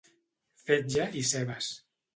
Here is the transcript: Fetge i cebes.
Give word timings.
Fetge 0.69 1.07
i 1.23 1.27
cebes. 1.35 1.73